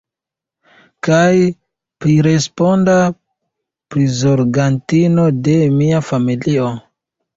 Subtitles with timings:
[1.07, 1.33] Kaj
[2.05, 2.95] priresponda
[3.97, 6.73] prizorgantino de mia familio?